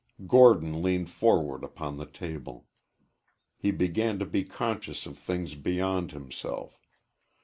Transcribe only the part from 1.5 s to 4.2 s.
upon the table. He began